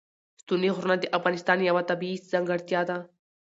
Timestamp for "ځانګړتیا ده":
2.31-2.97